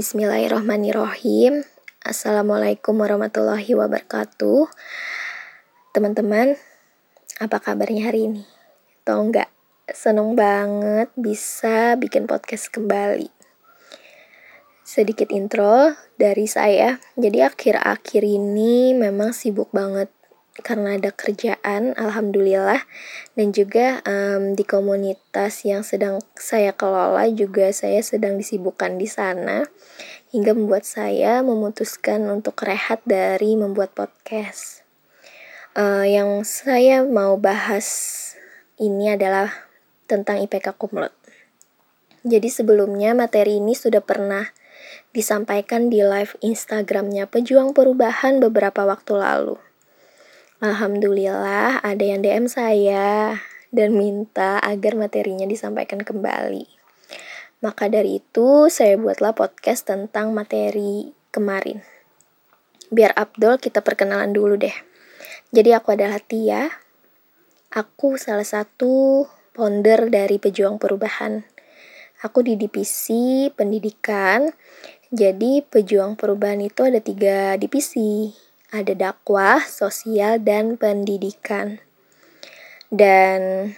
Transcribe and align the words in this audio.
Bismillahirrahmanirrahim. 0.00 1.60
Assalamualaikum 2.00 2.96
warahmatullahi 3.04 3.68
wabarakatuh. 3.76 4.64
Teman-teman, 5.92 6.56
apa 7.36 7.60
kabarnya 7.60 8.08
hari 8.08 8.32
ini? 8.32 8.48
Tau 9.04 9.20
nggak? 9.20 9.52
Seneng 9.92 10.32
banget 10.40 11.12
bisa 11.20 12.00
bikin 12.00 12.24
podcast 12.24 12.72
kembali. 12.72 13.28
Sedikit 14.88 15.28
intro 15.28 15.92
dari 16.16 16.48
saya. 16.48 16.96
Jadi 17.20 17.44
akhir-akhir 17.44 18.24
ini 18.24 18.96
memang 18.96 19.36
sibuk 19.36 19.68
banget 19.68 20.08
karena 20.62 20.96
ada 21.00 21.10
kerjaan, 21.12 21.96
alhamdulillah, 21.96 22.84
dan 23.34 23.50
juga 23.50 24.04
um, 24.06 24.54
di 24.54 24.62
komunitas 24.62 25.66
yang 25.66 25.82
sedang 25.82 26.22
saya 26.38 26.76
kelola 26.76 27.26
juga 27.32 27.72
saya 27.74 28.00
sedang 28.00 28.36
disibukkan 28.38 29.00
di 29.00 29.08
sana, 29.08 29.66
hingga 30.30 30.54
membuat 30.54 30.86
saya 30.86 31.42
memutuskan 31.42 32.24
untuk 32.30 32.60
rehat 32.62 33.02
dari 33.02 33.58
membuat 33.58 33.92
podcast. 33.92 34.86
Uh, 35.74 36.06
yang 36.06 36.42
saya 36.46 37.02
mau 37.06 37.38
bahas 37.38 37.86
ini 38.80 39.12
adalah 39.14 39.52
tentang 40.10 40.42
IPK 40.42 40.74
Kumlot. 40.74 41.14
Jadi 42.26 42.52
sebelumnya 42.52 43.16
materi 43.16 43.62
ini 43.62 43.72
sudah 43.72 44.04
pernah 44.04 44.50
disampaikan 45.10 45.88
di 45.88 46.04
live 46.04 46.36
Instagramnya 46.44 47.26
Pejuang 47.26 47.72
Perubahan 47.72 48.38
beberapa 48.42 48.84
waktu 48.84 49.16
lalu. 49.16 49.69
Alhamdulillah 50.60 51.80
ada 51.80 52.04
yang 52.04 52.20
DM 52.20 52.44
saya 52.44 53.32
dan 53.72 53.96
minta 53.96 54.60
agar 54.60 54.92
materinya 54.92 55.48
disampaikan 55.48 56.04
kembali. 56.04 56.68
Maka 57.64 57.88
dari 57.88 58.20
itu 58.20 58.68
saya 58.68 59.00
buatlah 59.00 59.32
podcast 59.32 59.88
tentang 59.88 60.36
materi 60.36 61.16
kemarin. 61.32 61.80
Biar 62.92 63.16
Abdul 63.16 63.56
kita 63.56 63.80
perkenalan 63.80 64.36
dulu 64.36 64.60
deh. 64.60 64.76
Jadi 65.48 65.72
aku 65.72 65.96
adalah 65.96 66.20
Tia. 66.20 66.68
Aku 67.72 68.20
salah 68.20 68.44
satu 68.44 69.24
founder 69.56 70.12
dari 70.12 70.36
Pejuang 70.36 70.76
Perubahan. 70.76 71.40
Aku 72.20 72.44
di 72.44 72.60
divisi 72.60 73.48
pendidikan. 73.48 74.52
Jadi 75.08 75.64
pejuang 75.64 76.20
perubahan 76.20 76.60
itu 76.60 76.84
ada 76.84 77.00
tiga 77.00 77.56
divisi 77.56 78.49
ada 78.70 78.94
dakwah, 78.94 79.62
sosial, 79.66 80.38
dan 80.42 80.78
pendidikan. 80.78 81.82
Dan 82.90 83.70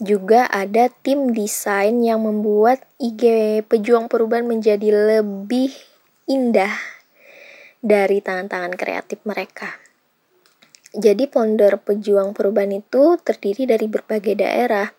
juga 0.00 0.46
ada 0.50 0.90
tim 0.90 1.30
desain 1.30 2.02
yang 2.02 2.26
membuat 2.26 2.82
IG 2.98 3.22
Pejuang 3.66 4.10
Perubahan 4.10 4.46
menjadi 4.46 4.90
lebih 4.90 5.70
indah 6.26 6.72
dari 7.82 8.22
tangan-tangan 8.22 8.74
kreatif 8.76 9.22
mereka. 9.26 9.76
Jadi 10.90 11.30
founder 11.30 11.78
Pejuang 11.78 12.34
Perubahan 12.34 12.82
itu 12.82 13.18
terdiri 13.22 13.70
dari 13.70 13.86
berbagai 13.86 14.34
daerah. 14.34 14.90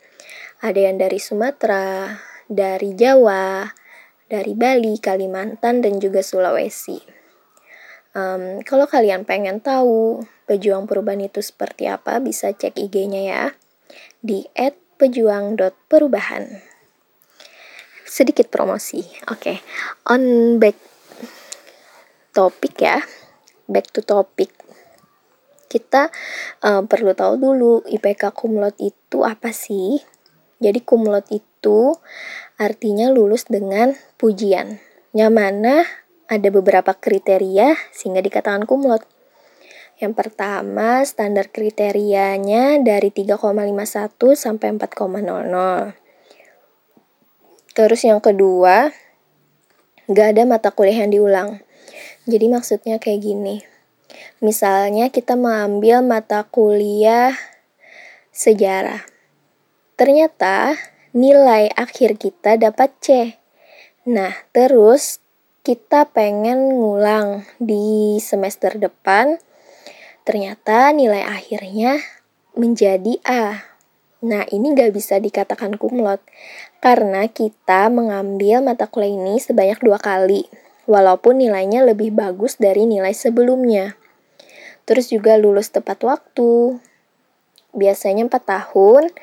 Ada 0.64 0.92
yang 0.92 1.02
dari 1.02 1.20
Sumatera, 1.20 2.16
dari 2.48 2.96
Jawa, 2.96 3.68
dari 4.32 4.56
Bali, 4.56 4.96
Kalimantan, 5.02 5.84
dan 5.84 6.00
juga 6.00 6.24
Sulawesi. 6.24 7.21
Um, 8.12 8.59
kalau 8.67 8.92
kalian 8.92 9.23
pengen 9.23 9.64
tahu 9.64 10.28
pejuang 10.44 10.84
perubahan 10.84 11.23
itu 11.23 11.40
seperti 11.40 11.88
apa, 11.88 12.20
bisa 12.20 12.52
cek 12.52 12.76
IG-nya 12.76 13.22
ya 13.23 13.44
di 14.20 14.44
@pejuang.perubahan. 15.00 16.44
Sedikit 18.03 18.52
promosi, 18.52 19.00
oke. 19.31 19.40
Okay. 19.40 19.58
On 20.12 20.59
back 20.59 20.76
topik 22.36 22.84
ya, 22.84 23.00
back 23.72 23.88
to 23.95 24.03
topic. 24.03 24.52
Kita 25.72 26.12
uh, 26.68 26.84
perlu 26.84 27.16
tahu 27.16 27.40
dulu 27.40 27.73
IPK 27.88 28.36
kumlot 28.36 28.75
itu 28.84 29.24
apa 29.24 29.56
sih? 29.56 30.03
Jadi 30.59 30.84
kumlot 30.84 31.31
itu 31.31 31.96
artinya 32.59 33.07
lulus 33.07 33.47
dengan 33.47 33.96
pujian. 34.19 34.84
Yang 35.16 35.31
mana 35.31 35.74
ada 36.31 36.47
beberapa 36.47 36.96
kriteria 36.96 37.75
sehingga 37.92 38.24
dikatakan 38.24 38.64
kumlot. 38.64 39.03
Yang 40.00 40.16
pertama, 40.16 41.03
standar 41.03 41.52
kriterianya 41.52 42.80
dari 42.80 43.12
3,51 43.12 44.34
sampai 44.40 44.80
4,00. 44.80 45.94
Terus 47.75 48.02
yang 48.08 48.24
kedua, 48.24 48.90
gak 50.08 50.28
ada 50.34 50.44
mata 50.47 50.72
kuliah 50.72 51.03
yang 51.03 51.12
diulang. 51.12 51.50
Jadi 52.25 52.46
maksudnya 52.48 52.98
kayak 52.98 53.22
gini. 53.22 53.62
Misalnya 54.42 55.13
kita 55.13 55.38
mengambil 55.38 56.02
mata 56.02 56.48
kuliah 56.48 57.36
sejarah. 58.34 59.06
Ternyata 60.00 60.80
nilai 61.13 61.69
akhir 61.78 62.18
kita 62.18 62.58
dapat 62.58 62.90
C. 63.03 63.38
Nah, 64.09 64.34
terus 64.50 65.22
kita 65.62 66.10
pengen 66.10 66.74
ngulang 66.74 67.46
di 67.62 68.18
semester 68.18 68.82
depan, 68.82 69.38
ternyata 70.26 70.90
nilai 70.90 71.22
akhirnya 71.22 72.02
menjadi 72.58 73.22
A. 73.22 73.62
Nah, 74.26 74.42
ini 74.50 74.74
gak 74.74 74.90
bisa 74.94 75.22
dikatakan 75.22 75.78
kumlot, 75.78 76.22
karena 76.82 77.30
kita 77.30 77.94
mengambil 77.94 78.66
mata 78.66 78.90
kuliah 78.90 79.14
ini 79.14 79.38
sebanyak 79.38 79.78
dua 79.86 80.02
kali, 80.02 80.50
walaupun 80.90 81.38
nilainya 81.38 81.86
lebih 81.86 82.10
bagus 82.10 82.58
dari 82.58 82.90
nilai 82.90 83.14
sebelumnya. 83.14 83.94
Terus 84.90 85.14
juga 85.14 85.38
lulus 85.38 85.70
tepat 85.70 86.02
waktu, 86.02 86.82
biasanya 87.78 88.26
4 88.26 88.50
tahun, 88.50 89.14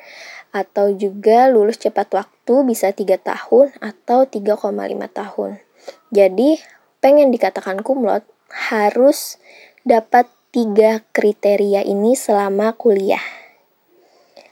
atau 0.55 0.95
juga 0.95 1.51
lulus 1.51 1.83
cepat 1.83 2.15
waktu 2.15 2.53
bisa 2.63 2.95
3 2.95 3.19
tahun 3.19 3.75
atau 3.83 4.23
3,5 4.23 4.71
tahun. 5.11 5.51
Jadi, 6.09 6.57
pengen 6.99 7.29
dikatakan 7.29 7.85
kumlot 7.85 8.25
harus 8.49 9.37
dapat 9.85 10.25
tiga 10.49 11.05
kriteria 11.13 11.85
ini 11.85 12.17
selama 12.17 12.73
kuliah. 12.73 13.21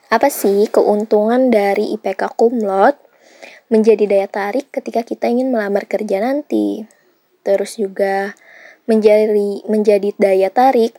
Apa 0.08 0.32
sih 0.32 0.70
keuntungan 0.70 1.50
dari 1.50 1.98
IPK 1.98 2.38
kumlot? 2.38 2.96
Menjadi 3.68 4.08
daya 4.08 4.28
tarik 4.32 4.72
ketika 4.72 5.04
kita 5.04 5.28
ingin 5.28 5.52
melamar 5.52 5.84
kerja 5.84 6.24
nanti. 6.24 6.88
Terus 7.44 7.76
juga 7.76 8.32
menjadi 8.88 9.68
menjadi 9.68 10.16
daya 10.16 10.48
tarik 10.48 10.96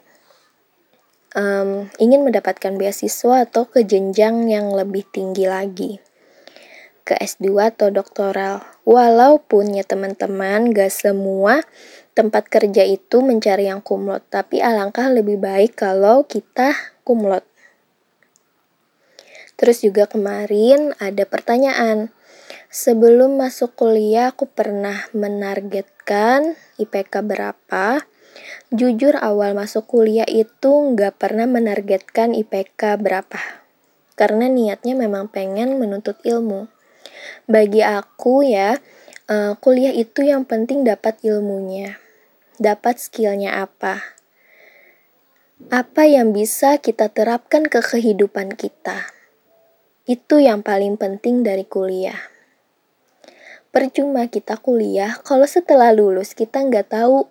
um, 1.33 1.89
ingin 1.97 2.21
mendapatkan 2.21 2.77
beasiswa 2.77 3.49
atau 3.49 3.65
ke 3.65 3.81
jenjang 3.89 4.53
yang 4.53 4.77
lebih 4.77 5.09
tinggi 5.09 5.49
lagi 5.49 5.97
ke 7.09 7.17
S2 7.17 7.73
atau 7.73 7.89
doktoral. 7.89 8.61
Walaupun 8.85 9.73
ya 9.73 9.85
teman-teman 9.89 10.77
gak 10.77 10.93
semua 10.93 11.65
tempat 12.13 12.53
kerja 12.53 12.85
itu 12.85 13.25
mencari 13.25 13.73
yang 13.73 13.81
kumlot, 13.81 14.29
tapi 14.29 14.61
alangkah 14.61 15.09
lebih 15.09 15.41
baik 15.41 15.81
kalau 15.81 16.29
kita 16.29 16.77
kumlot. 17.09 17.49
Terus 19.57 19.81
juga 19.81 20.05
kemarin 20.05 20.93
ada 21.01 21.25
pertanyaan. 21.25 22.13
Sebelum 22.69 23.41
masuk 23.41 23.75
kuliah 23.75 24.31
aku 24.31 24.45
pernah 24.45 25.09
menargetkan 25.17 26.55
IPK 26.77 27.25
berapa. 27.25 28.05
Jujur 28.71 29.17
awal 29.19 29.57
masuk 29.57 29.89
kuliah 29.89 30.29
itu 30.29 30.69
nggak 30.69 31.17
pernah 31.17 31.49
menargetkan 31.49 32.37
IPK 32.37 33.01
berapa. 33.01 33.41
Karena 34.15 34.47
niatnya 34.47 34.95
memang 34.95 35.27
pengen 35.33 35.81
menuntut 35.81 36.21
ilmu. 36.23 36.78
Bagi 37.49 37.81
aku 37.81 38.45
ya, 38.45 38.77
uh, 39.29 39.55
kuliah 39.61 39.95
itu 39.95 40.25
yang 40.25 40.45
penting 40.45 40.83
dapat 40.83 41.21
ilmunya. 41.23 42.01
Dapat 42.59 42.99
skillnya 42.99 43.63
apa. 43.63 44.19
Apa 45.71 46.07
yang 46.07 46.35
bisa 46.35 46.79
kita 46.79 47.11
terapkan 47.11 47.67
ke 47.67 47.83
kehidupan 47.83 48.55
kita. 48.55 49.11
Itu 50.09 50.41
yang 50.41 50.65
paling 50.65 50.97
penting 50.97 51.45
dari 51.45 51.67
kuliah. 51.69 52.19
Percuma 53.69 54.27
kita 54.27 54.57
kuliah 54.57 55.21
kalau 55.23 55.45
setelah 55.45 55.93
lulus 55.93 56.33
kita 56.33 56.65
nggak 56.65 56.89
tahu 56.89 57.29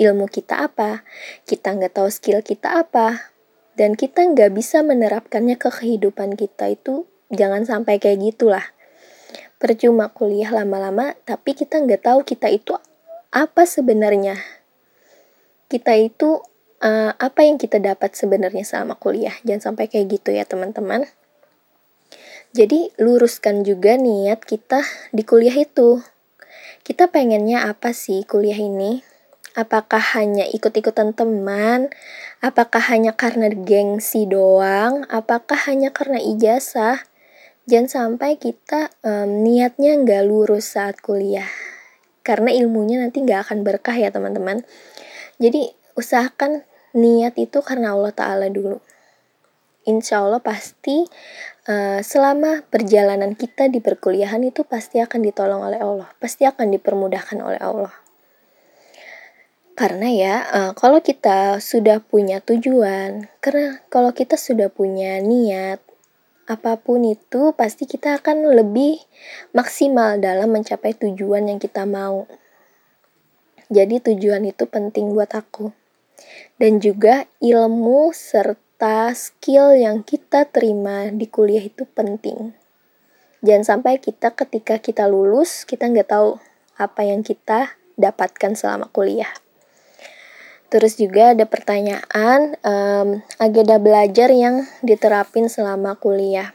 ilmu 0.00 0.28
kita 0.28 0.68
apa, 0.68 1.04
kita 1.44 1.76
nggak 1.76 2.00
tahu 2.00 2.08
skill 2.08 2.40
kita 2.40 2.80
apa, 2.80 3.32
dan 3.76 3.92
kita 3.92 4.24
nggak 4.24 4.56
bisa 4.56 4.80
menerapkannya 4.80 5.60
ke 5.60 5.68
kehidupan 5.68 6.36
kita 6.36 6.72
itu 6.72 7.04
jangan 7.28 7.68
sampai 7.68 8.00
kayak 8.00 8.24
gitulah 8.24 8.64
percuma 9.56 10.12
kuliah 10.12 10.52
lama-lama 10.52 11.16
tapi 11.24 11.56
kita 11.56 11.80
nggak 11.80 12.04
tahu 12.04 12.20
kita 12.24 12.52
itu 12.52 12.76
apa 13.32 13.64
sebenarnya 13.64 14.36
kita 15.72 15.96
itu 15.96 16.40
uh, 16.84 17.12
apa 17.16 17.40
yang 17.42 17.56
kita 17.56 17.80
dapat 17.80 18.12
sebenarnya 18.14 18.62
sama 18.62 18.94
kuliah 18.96 19.34
jangan 19.42 19.72
sampai 19.72 19.88
kayak 19.88 20.20
gitu 20.20 20.36
ya 20.36 20.44
teman-teman 20.44 21.08
jadi 22.56 22.92
luruskan 23.00 23.64
juga 23.64 23.96
niat 24.00 24.44
kita 24.44 24.84
di 25.12 25.24
kuliah 25.24 25.56
itu 25.56 26.00
kita 26.86 27.10
pengennya 27.10 27.66
apa 27.66 27.90
sih 27.90 28.22
kuliah 28.22 28.62
ini? 28.62 29.02
Apakah 29.58 29.98
hanya 30.14 30.46
ikut-ikutan 30.46 31.18
teman? 31.18 31.90
Apakah 32.38 32.78
hanya 32.94 33.10
karena 33.10 33.50
gengsi 33.50 34.22
doang? 34.22 35.02
Apakah 35.10 35.66
hanya 35.66 35.90
karena 35.90 36.22
ijazah? 36.22 37.02
Jangan 37.66 37.90
sampai 37.90 38.38
kita 38.38 38.94
um, 39.02 39.42
niatnya 39.42 39.98
nggak 39.98 40.22
lurus 40.22 40.78
saat 40.78 41.02
kuliah. 41.02 41.50
Karena 42.22 42.54
ilmunya 42.54 43.02
nanti 43.02 43.26
nggak 43.26 43.50
akan 43.50 43.66
berkah 43.66 43.98
ya 43.98 44.14
teman-teman. 44.14 44.62
Jadi 45.42 45.74
usahakan 45.98 46.62
niat 46.94 47.34
itu 47.34 47.58
karena 47.66 47.98
Allah 47.98 48.14
Ta'ala 48.14 48.46
dulu. 48.54 48.78
Insya 49.82 50.22
Allah 50.22 50.38
pasti 50.38 51.10
uh, 51.66 51.98
selama 52.06 52.62
perjalanan 52.70 53.34
kita 53.34 53.66
di 53.66 53.82
perkuliahan 53.82 54.46
itu 54.46 54.62
pasti 54.62 55.02
akan 55.02 55.26
ditolong 55.26 55.66
oleh 55.66 55.82
Allah. 55.82 56.06
Pasti 56.22 56.46
akan 56.46 56.70
dipermudahkan 56.70 57.38
oleh 57.42 57.58
Allah. 57.58 57.94
Karena 59.76 60.08
ya, 60.08 60.34
uh, 60.54 60.72
kalau 60.72 61.02
kita 61.02 61.58
sudah 61.58 61.98
punya 61.98 62.40
tujuan, 62.40 63.28
karena 63.44 63.82
kalau 63.92 64.14
kita 64.14 64.38
sudah 64.40 64.72
punya 64.72 65.20
niat, 65.20 65.85
apa 66.46 66.78
pun 66.78 67.02
itu 67.02 67.50
pasti 67.58 67.90
kita 67.90 68.22
akan 68.22 68.54
lebih 68.54 69.02
maksimal 69.50 70.14
dalam 70.22 70.54
mencapai 70.54 70.94
tujuan 70.94 71.50
yang 71.50 71.58
kita 71.58 71.82
mau. 71.82 72.30
Jadi 73.66 73.98
tujuan 73.98 74.46
itu 74.46 74.62
penting 74.70 75.10
buat 75.10 75.34
aku. 75.34 75.74
Dan 76.56 76.78
juga 76.78 77.26
ilmu 77.42 78.14
serta 78.14 79.10
skill 79.10 79.74
yang 79.74 80.06
kita 80.06 80.46
terima 80.46 81.10
di 81.10 81.26
kuliah 81.26 81.66
itu 81.66 81.82
penting. 81.82 82.54
Jangan 83.42 83.64
sampai 83.66 83.98
kita 83.98 84.32
ketika 84.32 84.78
kita 84.78 85.10
lulus, 85.10 85.66
kita 85.66 85.90
nggak 85.90 86.08
tahu 86.14 86.38
apa 86.78 87.02
yang 87.04 87.26
kita 87.26 87.74
dapatkan 87.98 88.54
selama 88.54 88.86
kuliah. 88.94 89.30
Terus 90.66 90.98
juga 90.98 91.32
ada 91.32 91.46
pertanyaan 91.46 92.58
um, 92.66 93.08
agenda 93.38 93.78
belajar 93.78 94.28
yang 94.34 94.66
diterapin 94.82 95.46
selama 95.46 95.94
kuliah. 95.96 96.52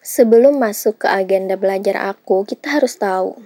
Sebelum 0.00 0.56
masuk 0.56 1.04
ke 1.04 1.08
agenda 1.12 1.60
belajar 1.60 2.00
aku, 2.08 2.48
kita 2.48 2.80
harus 2.80 2.96
tahu 2.96 3.36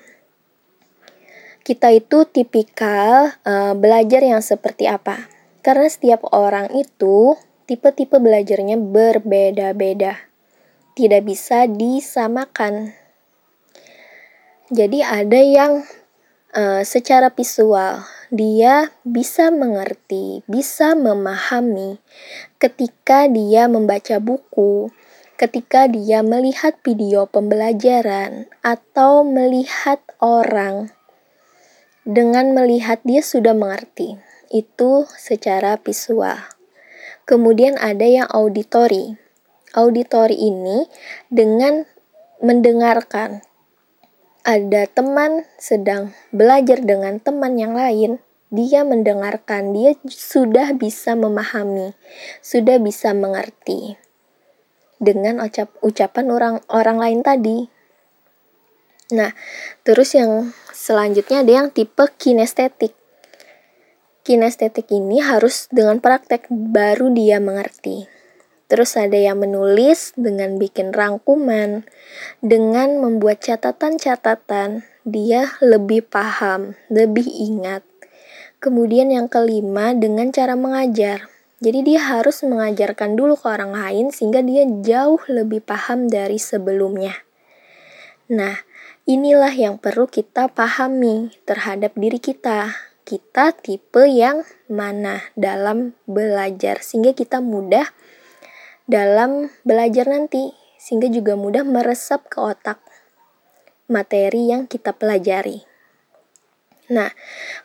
kita 1.62 1.94
itu 1.94 2.26
tipikal 2.26 3.38
uh, 3.46 3.74
belajar 3.78 4.18
yang 4.18 4.42
seperti 4.42 4.90
apa. 4.90 5.30
Karena 5.62 5.86
setiap 5.86 6.26
orang 6.34 6.74
itu 6.74 7.38
tipe-tipe 7.70 8.18
belajarnya 8.18 8.74
berbeda-beda. 8.82 10.18
Tidak 10.98 11.22
bisa 11.22 11.70
disamakan. 11.70 12.98
Jadi 14.74 15.06
ada 15.06 15.38
yang 15.38 15.86
uh, 16.52 16.84
secara 16.84 17.32
visual 17.32 18.04
dia 18.32 18.92
bisa 19.04 19.52
mengerti, 19.52 20.40
bisa 20.48 20.96
memahami 20.96 22.00
ketika 22.56 23.28
dia 23.28 23.68
membaca 23.68 24.16
buku, 24.16 24.88
ketika 25.36 25.84
dia 25.84 26.24
melihat 26.24 26.80
video 26.80 27.28
pembelajaran, 27.28 28.48
atau 28.64 29.20
melihat 29.20 30.00
orang. 30.16 30.88
Dengan 32.08 32.56
melihat, 32.56 33.04
dia 33.04 33.22
sudah 33.22 33.54
mengerti. 33.54 34.16
Itu 34.48 35.06
secara 35.12 35.78
visual. 35.78 36.40
Kemudian 37.28 37.78
ada 37.78 38.02
yang 38.02 38.26
auditori. 38.32 39.14
Auditori 39.72 40.34
ini 40.36 40.88
dengan 41.30 41.86
mendengarkan 42.42 43.44
ada 44.42 44.90
teman 44.90 45.46
sedang 45.58 46.10
belajar 46.34 46.82
dengan 46.82 47.22
teman 47.22 47.58
yang 47.58 47.78
lain, 47.78 48.18
dia 48.50 48.82
mendengarkan, 48.82 49.72
dia 49.72 49.96
sudah 50.04 50.74
bisa 50.74 51.14
memahami, 51.14 51.94
sudah 52.44 52.76
bisa 52.82 53.14
mengerti 53.14 53.96
dengan 55.02 55.42
ucap 55.42 55.70
ucapan 55.82 56.26
orang 56.30 56.56
orang 56.70 56.98
lain 56.98 57.20
tadi. 57.26 57.66
Nah, 59.12 59.34
terus 59.82 60.14
yang 60.14 60.54
selanjutnya 60.70 61.42
ada 61.42 61.52
yang 61.64 61.68
tipe 61.74 62.06
kinestetik. 62.18 62.94
Kinestetik 64.22 64.86
ini 64.94 65.18
harus 65.18 65.66
dengan 65.74 65.98
praktek 65.98 66.46
baru 66.50 67.10
dia 67.10 67.42
mengerti. 67.42 68.21
Terus 68.72 68.96
ada 68.96 69.20
yang 69.20 69.36
menulis 69.36 70.16
dengan 70.16 70.56
bikin 70.56 70.96
rangkuman, 70.96 71.84
dengan 72.40 73.04
membuat 73.04 73.44
catatan-catatan, 73.44 74.88
dia 75.04 75.52
lebih 75.60 76.08
paham, 76.08 76.72
lebih 76.88 77.28
ingat. 77.28 77.84
Kemudian 78.64 79.12
yang 79.12 79.28
kelima 79.28 79.92
dengan 79.92 80.32
cara 80.32 80.56
mengajar. 80.56 81.28
Jadi 81.60 81.84
dia 81.84 82.00
harus 82.00 82.40
mengajarkan 82.40 83.12
dulu 83.12 83.36
ke 83.36 83.44
orang 83.44 83.76
lain 83.76 84.08
sehingga 84.08 84.40
dia 84.40 84.64
jauh 84.64 85.20
lebih 85.28 85.60
paham 85.60 86.08
dari 86.08 86.40
sebelumnya. 86.40 87.12
Nah, 88.32 88.56
inilah 89.04 89.52
yang 89.52 89.76
perlu 89.76 90.08
kita 90.08 90.48
pahami 90.48 91.28
terhadap 91.44 91.92
diri 91.92 92.16
kita. 92.16 92.72
Kita 93.04 93.52
tipe 93.52 94.08
yang 94.08 94.48
mana 94.64 95.28
dalam 95.36 95.92
belajar 96.08 96.80
sehingga 96.80 97.12
kita 97.12 97.44
mudah 97.44 97.92
dalam 98.90 99.52
belajar 99.62 100.10
nanti, 100.10 100.54
sehingga 100.78 101.06
juga 101.06 101.38
mudah 101.38 101.62
meresap 101.62 102.26
ke 102.26 102.38
otak 102.42 102.82
materi 103.86 104.50
yang 104.50 104.66
kita 104.66 104.96
pelajari. 104.96 105.62
Nah, 106.90 107.14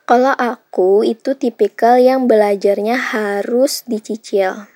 kalau 0.06 0.32
aku 0.38 1.02
itu 1.02 1.34
tipikal 1.34 1.98
yang 1.98 2.30
belajarnya 2.30 2.96
harus 2.96 3.82
dicicil. 3.90 4.70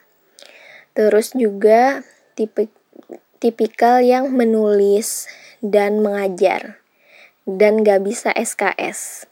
Terus 0.98 1.32
juga 1.38 2.04
tipe 2.34 2.68
tipikal 3.38 4.02
yang 4.02 4.34
menulis 4.34 5.30
dan 5.62 6.02
mengajar 6.02 6.82
dan 7.46 7.86
gak 7.86 8.06
bisa 8.06 8.30
SKS. 8.34 9.30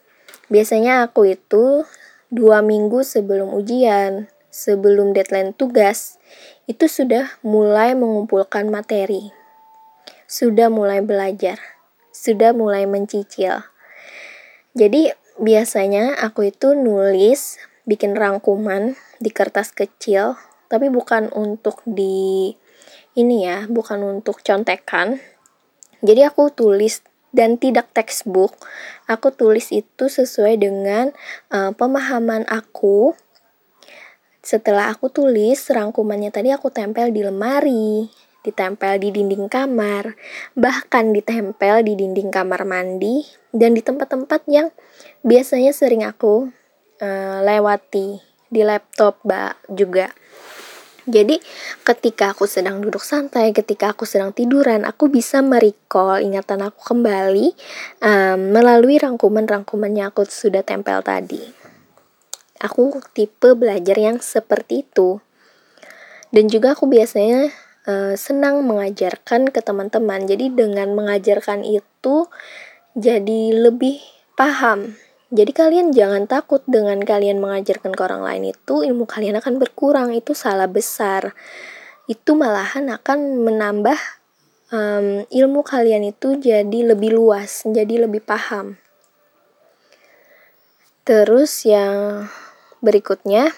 Biasanya 0.50 1.06
aku 1.06 1.34
itu 1.34 1.86
dua 2.30 2.62
minggu 2.62 3.02
sebelum 3.06 3.54
ujian, 3.54 4.30
sebelum 4.50 5.14
deadline 5.14 5.54
tugas, 5.54 6.19
itu 6.70 6.86
sudah 6.86 7.40
mulai 7.42 7.98
mengumpulkan 7.98 8.70
materi, 8.70 9.34
sudah 10.30 10.70
mulai 10.70 11.02
belajar, 11.02 11.58
sudah 12.14 12.54
mulai 12.54 12.86
mencicil. 12.86 13.66
Jadi 14.78 15.10
biasanya 15.42 16.20
aku 16.22 16.54
itu 16.54 16.78
nulis, 16.78 17.58
bikin 17.90 18.14
rangkuman 18.14 18.94
di 19.18 19.34
kertas 19.34 19.74
kecil, 19.74 20.38
tapi 20.70 20.94
bukan 20.94 21.34
untuk 21.34 21.82
di 21.88 22.54
ini 23.18 23.50
ya, 23.50 23.66
bukan 23.66 24.06
untuk 24.06 24.46
contekan. 24.46 25.18
Jadi 26.06 26.22
aku 26.24 26.54
tulis 26.54 27.02
dan 27.34 27.58
tidak 27.58 27.94
textbook. 27.94 28.56
Aku 29.10 29.34
tulis 29.34 29.70
itu 29.74 30.06
sesuai 30.10 30.62
dengan 30.62 31.14
uh, 31.54 31.74
pemahaman 31.74 32.46
aku 32.50 33.18
setelah 34.40 34.96
aku 34.96 35.12
tulis 35.12 35.60
rangkumannya 35.68 36.32
tadi 36.32 36.50
aku 36.56 36.72
tempel 36.72 37.12
di 37.12 37.22
lemari, 37.28 38.08
ditempel 38.40 38.96
di 39.04 39.12
dinding 39.12 39.52
kamar, 39.52 40.16
bahkan 40.56 41.12
ditempel 41.12 41.84
di 41.84 42.00
dinding 42.00 42.32
kamar 42.32 42.64
mandi 42.64 43.28
dan 43.52 43.76
di 43.76 43.84
tempat-tempat 43.84 44.48
yang 44.48 44.72
biasanya 45.28 45.76
sering 45.76 46.08
aku 46.08 46.48
uh, 47.04 47.38
lewati 47.44 48.24
di 48.48 48.62
laptop 48.64 49.20
mbak 49.28 49.60
juga. 49.68 50.08
Jadi 51.10 51.42
ketika 51.82 52.38
aku 52.38 52.46
sedang 52.46 52.86
duduk 52.86 53.02
santai, 53.02 53.50
ketika 53.50 53.98
aku 53.98 54.06
sedang 54.06 54.30
tiduran, 54.30 54.86
aku 54.86 55.10
bisa 55.10 55.42
merecall 55.42 56.22
ingatan 56.22 56.62
aku 56.62 56.86
kembali 56.86 57.58
um, 58.06 58.54
melalui 58.54 59.02
rangkuman-rangkuman 59.02 59.90
yang 59.90 60.14
aku 60.14 60.30
sudah 60.30 60.62
tempel 60.62 61.02
tadi 61.02 61.59
aku 62.60 63.00
tipe 63.16 63.56
belajar 63.56 63.96
yang 63.96 64.20
seperti 64.20 64.86
itu. 64.86 65.24
Dan 66.30 66.46
juga 66.52 66.78
aku 66.78 66.86
biasanya 66.86 67.50
uh, 67.90 68.14
senang 68.14 68.62
mengajarkan 68.68 69.50
ke 69.50 69.60
teman-teman. 69.64 70.30
Jadi 70.30 70.54
dengan 70.54 70.94
mengajarkan 70.94 71.66
itu 71.66 72.30
jadi 72.94 73.42
lebih 73.56 73.98
paham. 74.38 75.00
Jadi 75.30 75.52
kalian 75.54 75.94
jangan 75.94 76.26
takut 76.26 76.62
dengan 76.66 77.02
kalian 77.02 77.38
mengajarkan 77.38 77.94
ke 77.94 78.02
orang 78.02 78.26
lain 78.26 78.50
itu 78.50 78.82
ilmu 78.86 79.06
kalian 79.10 79.38
akan 79.42 79.58
berkurang. 79.58 80.14
Itu 80.14 80.38
salah 80.38 80.70
besar. 80.70 81.34
Itu 82.06 82.34
malahan 82.34 82.90
akan 82.90 83.46
menambah 83.46 83.98
um, 84.74 85.26
ilmu 85.30 85.62
kalian 85.62 86.10
itu 86.10 86.38
jadi 86.38 86.94
lebih 86.94 87.14
luas 87.14 87.66
jadi 87.66 88.10
lebih 88.10 88.26
paham. 88.26 88.78
Terus 91.06 91.66
yang 91.66 92.30
Berikutnya, 92.80 93.52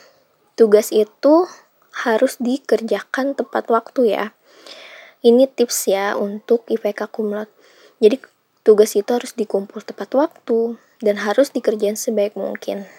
tugas 0.58 0.90
itu 0.90 1.46
harus 1.92 2.40
dikerjakan 2.42 3.38
tepat 3.38 3.70
waktu 3.70 4.18
ya. 4.18 4.25
Ini 5.22 5.46
tips 5.46 5.92
ya 5.92 6.18
untuk 6.18 6.66
IPK 6.66 7.12
kumlot. 7.13 7.50
Jadi 8.01 8.18
tugas 8.66 8.98
itu 8.98 9.10
harus 9.13 9.38
dikumpul 9.38 9.86
tepat 9.86 10.10
waktu 10.18 10.82
dan 11.06 11.22
harus 11.22 11.54
dikerjain 11.54 11.94
sebaik 11.94 12.34
mungkin. 12.34 12.90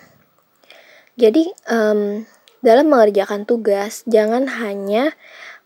Jadi, 1.19 1.51
um, 1.67 2.23
dalam 2.63 2.87
mengerjakan 2.87 3.43
tugas, 3.43 4.07
jangan 4.07 4.47
hanya 4.63 5.19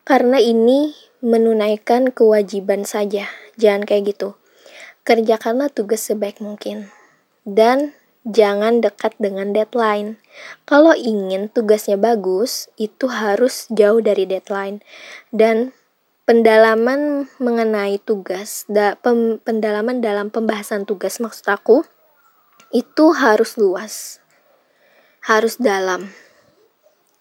karena 0.08 0.40
ini 0.40 0.96
menunaikan 1.20 2.08
kewajiban 2.08 2.88
saja. 2.88 3.28
Jangan 3.60 3.84
kayak 3.84 4.16
gitu. 4.16 4.40
Kerjakanlah 5.04 5.68
tugas 5.68 6.02
sebaik 6.02 6.40
mungkin. 6.40 6.88
Dan 7.44 7.92
jangan 8.26 8.82
dekat 8.82 9.14
dengan 9.22 9.54
deadline. 9.54 10.18
Kalau 10.66 10.92
ingin 10.92 11.46
tugasnya 11.48 11.94
bagus, 11.94 12.66
itu 12.74 13.06
harus 13.06 13.70
jauh 13.70 14.02
dari 14.02 14.26
deadline. 14.26 14.82
Dan 15.30 15.70
pendalaman 16.26 17.30
mengenai 17.38 18.02
tugas, 18.02 18.66
da, 18.66 18.98
pem, 18.98 19.38
pendalaman 19.38 20.02
dalam 20.02 20.28
pembahasan 20.28 20.82
tugas 20.82 21.22
maksud 21.22 21.46
aku 21.46 21.86
itu 22.74 23.14
harus 23.14 23.54
luas, 23.54 24.18
harus 25.22 25.54
dalam 25.54 26.10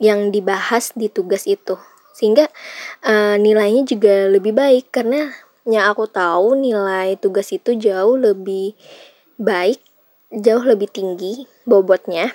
yang 0.02 0.34
dibahas 0.34 0.90
di 0.98 1.08
tugas 1.08 1.46
itu, 1.46 1.78
sehingga 2.18 2.50
uh, 3.06 3.38
nilainya 3.38 3.86
juga 3.86 4.26
lebih 4.26 4.58
baik 4.58 4.90
karena 4.90 5.32
yang 5.70 5.86
aku 5.86 6.10
tahu 6.10 6.58
nilai 6.58 7.14
tugas 7.22 7.54
itu 7.54 7.78
jauh 7.78 8.18
lebih 8.18 8.74
baik, 9.38 9.80
jauh 10.34 10.66
lebih 10.66 10.90
tinggi 10.90 11.46
bobotnya 11.68 12.34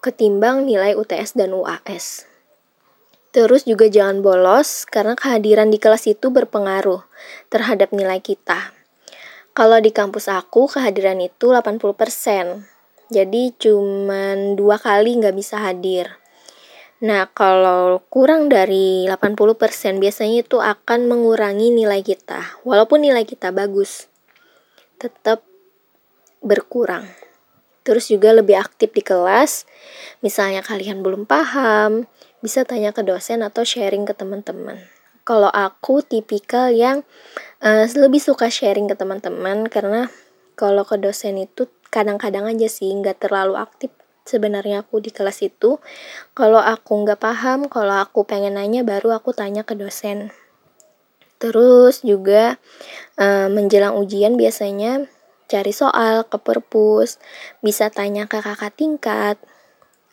ketimbang 0.00 0.64
nilai 0.64 0.96
UTS 0.96 1.36
dan 1.36 1.52
UAS. 1.52 2.24
Terus 3.30 3.62
juga 3.62 3.86
jangan 3.86 4.24
bolos 4.24 4.88
karena 4.88 5.14
kehadiran 5.14 5.70
di 5.70 5.78
kelas 5.78 6.08
itu 6.10 6.32
berpengaruh 6.32 7.04
terhadap 7.52 7.94
nilai 7.94 8.18
kita. 8.18 8.74
Kalau 9.54 9.78
di 9.78 9.92
kampus 9.92 10.26
aku 10.32 10.66
kehadiran 10.72 11.20
itu 11.20 11.52
80%. 11.52 12.64
Jadi 13.10 13.42
cuman 13.54 14.56
dua 14.56 14.80
kali 14.80 15.20
nggak 15.20 15.36
bisa 15.36 15.62
hadir. 15.62 16.20
Nah, 17.00 17.28
kalau 17.32 18.04
kurang 18.12 18.52
dari 18.52 19.08
80% 19.08 19.98
biasanya 19.98 20.44
itu 20.44 20.60
akan 20.60 21.08
mengurangi 21.08 21.72
nilai 21.72 22.04
kita. 22.04 22.60
Walaupun 22.62 23.04
nilai 23.04 23.24
kita 23.24 23.50
bagus, 23.50 24.06
tetap 25.00 25.49
berkurang. 26.40 27.08
Terus 27.80 28.12
juga 28.12 28.32
lebih 28.36 28.60
aktif 28.60 28.92
di 28.92 29.00
kelas. 29.00 29.64
Misalnya 30.20 30.60
kalian 30.60 31.00
belum 31.00 31.24
paham, 31.24 32.04
bisa 32.44 32.64
tanya 32.64 32.92
ke 32.92 33.00
dosen 33.00 33.40
atau 33.40 33.64
sharing 33.64 34.04
ke 34.04 34.12
teman-teman. 34.12 34.80
Kalau 35.24 35.52
aku 35.52 36.00
tipikal 36.04 36.72
yang 36.72 37.04
uh, 37.64 37.84
lebih 37.86 38.20
suka 38.20 38.48
sharing 38.48 38.88
ke 38.88 38.96
teman-teman 38.96 39.68
karena 39.68 40.08
kalau 40.56 40.84
ke 40.84 40.96
dosen 41.00 41.40
itu 41.40 41.68
kadang-kadang 41.88 42.48
aja 42.48 42.68
sih 42.68 42.92
nggak 42.92 43.28
terlalu 43.28 43.56
aktif 43.56 43.92
sebenarnya 44.28 44.84
aku 44.84 45.00
di 45.00 45.12
kelas 45.12 45.44
itu. 45.44 45.80
Kalau 46.32 46.60
aku 46.60 47.04
nggak 47.04 47.20
paham, 47.20 47.68
kalau 47.68 48.00
aku 48.00 48.24
pengen 48.24 48.56
nanya 48.56 48.84
baru 48.84 49.16
aku 49.16 49.32
tanya 49.36 49.64
ke 49.64 49.76
dosen. 49.76 50.32
Terus 51.40 52.04
juga 52.04 52.60
uh, 53.16 53.48
menjelang 53.48 53.96
ujian 53.96 54.36
biasanya 54.36 55.08
cari 55.50 55.74
soal 55.74 56.22
ke 56.30 56.38
perpus, 56.38 57.18
bisa 57.58 57.90
tanya 57.90 58.30
ke 58.30 58.38
kakak 58.38 58.78
tingkat. 58.78 59.36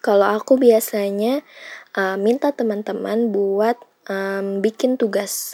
Kalau 0.02 0.26
aku 0.26 0.58
biasanya 0.58 1.46
uh, 1.94 2.18
minta 2.18 2.50
teman-teman 2.50 3.30
buat 3.30 3.78
um, 4.10 4.66
bikin 4.66 4.98
tugas 4.98 5.54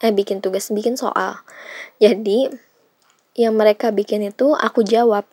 eh 0.00 0.16
bikin 0.16 0.40
tugas 0.40 0.72
bikin 0.72 0.96
soal. 0.96 1.44
Jadi 2.00 2.48
yang 3.36 3.52
mereka 3.60 3.92
bikin 3.92 4.24
itu 4.24 4.56
aku 4.56 4.80
jawab. 4.80 5.28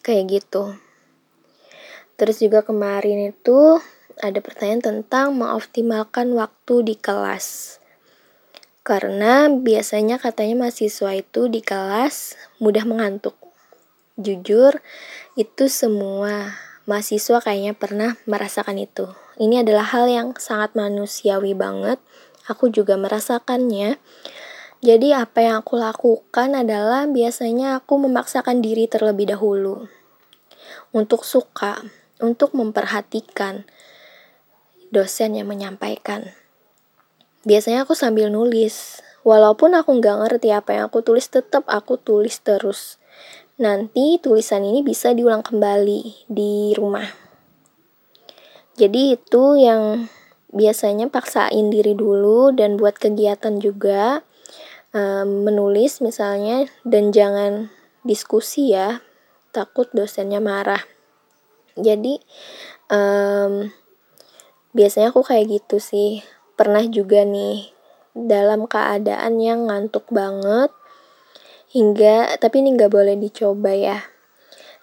Kayak 0.00 0.40
gitu. 0.40 0.72
Terus 2.16 2.40
juga 2.40 2.64
kemarin 2.64 3.30
itu 3.30 3.78
ada 4.18 4.40
pertanyaan 4.40 4.80
tentang 4.80 5.36
mengoptimalkan 5.36 6.32
waktu 6.32 6.74
di 6.84 6.94
kelas 6.96 7.78
karena 8.82 9.46
biasanya 9.46 10.18
katanya 10.18 10.66
mahasiswa 10.66 11.14
itu 11.14 11.46
di 11.46 11.62
kelas 11.62 12.34
mudah 12.58 12.82
mengantuk 12.82 13.38
jujur 14.18 14.82
itu 15.38 15.70
semua 15.70 16.52
mahasiswa 16.84 17.38
kayaknya 17.40 17.72
pernah 17.78 18.18
merasakan 18.26 18.82
itu. 18.82 19.06
Ini 19.40 19.64
adalah 19.64 19.86
hal 19.86 20.10
yang 20.10 20.28
sangat 20.36 20.76
manusiawi 20.76 21.56
banget. 21.56 22.02
Aku 22.50 22.68
juga 22.68 22.98
merasakannya. 22.98 23.96
Jadi 24.82 25.08
apa 25.14 25.38
yang 25.46 25.62
aku 25.62 25.78
lakukan 25.78 26.58
adalah 26.58 27.06
biasanya 27.06 27.78
aku 27.78 28.02
memaksakan 28.02 28.60
diri 28.60 28.90
terlebih 28.90 29.30
dahulu. 29.30 29.86
Untuk 30.90 31.22
suka, 31.22 31.80
untuk 32.18 32.52
memperhatikan 32.58 33.64
dosen 34.90 35.38
yang 35.38 35.48
menyampaikan. 35.48 36.34
Biasanya 37.42 37.86
aku 37.86 37.94
sambil 37.98 38.30
nulis. 38.30 39.02
Walaupun 39.22 39.78
aku 39.78 40.02
nggak 40.02 40.18
ngerti 40.18 40.50
apa 40.50 40.74
yang 40.74 40.84
aku 40.90 41.02
tulis, 41.06 41.30
tetap 41.30 41.62
aku 41.70 41.94
tulis 41.94 42.42
terus 42.42 42.98
nanti 43.60 44.18
tulisan 44.18 44.64
ini 44.66 44.82
bisa 44.82 45.14
diulang 45.14 45.46
kembali 45.46 46.26
di 46.26 46.74
rumah. 46.74 47.06
Jadi 48.74 49.14
itu 49.14 49.44
yang 49.60 50.10
biasanya 50.50 51.06
paksain 51.12 51.70
diri 51.70 51.94
dulu 51.94 52.50
dan 52.50 52.74
buat 52.74 52.96
kegiatan 52.98 53.60
juga 53.62 54.26
um, 54.96 55.44
menulis 55.44 56.02
misalnya 56.02 56.66
dan 56.82 57.14
jangan 57.14 57.70
diskusi 58.02 58.72
ya 58.74 59.04
takut 59.52 59.86
dosennya 59.92 60.40
marah. 60.40 60.82
Jadi 61.76 62.20
um, 62.88 63.68
biasanya 64.72 65.12
aku 65.12 65.22
kayak 65.24 65.60
gitu 65.62 65.78
sih. 65.78 66.24
Pernah 66.54 66.84
juga 66.88 67.24
nih 67.24 67.72
dalam 68.12 68.68
keadaan 68.68 69.40
yang 69.40 69.72
ngantuk 69.72 70.04
banget 70.12 70.68
hingga 71.72 72.36
tapi 72.36 72.60
ini 72.60 72.76
nggak 72.76 72.92
boleh 72.92 73.16
dicoba 73.16 73.72
ya. 73.72 73.98